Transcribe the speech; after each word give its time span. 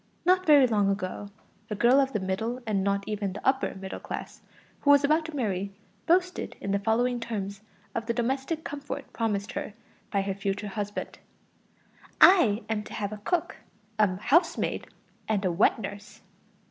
Not 0.25 0.47
very 0.47 0.65
long 0.65 0.89
ago, 0.89 1.29
a 1.69 1.75
girl 1.75 1.99
of 1.99 2.11
the 2.11 2.19
middle 2.19 2.59
and 2.65 2.83
not 2.83 3.03
even 3.05 3.33
the 3.33 3.47
upper 3.47 3.75
middle 3.75 3.99
class, 3.99 4.41
who 4.79 4.89
was 4.89 5.03
about 5.03 5.25
to 5.25 5.35
marry, 5.35 5.73
boasted 6.07 6.55
in 6.59 6.71
the 6.71 6.79
following 6.79 7.19
terms 7.19 7.61
of 7.93 8.07
the 8.07 8.13
domestic 8.15 8.63
comfort 8.63 9.13
promised 9.13 9.51
her 9.51 9.75
by 10.11 10.23
her 10.23 10.33
future 10.33 10.69
husband: 10.69 11.19
"I 12.19 12.63
am 12.67 12.81
to 12.85 12.93
have 12.95 13.13
a 13.13 13.17
cook, 13.23 13.57
a 13.99 14.15
housemaid, 14.19 14.87
and 15.27 15.45
a 15.45 15.51
wet 15.51 15.77
nurse." 15.77 16.21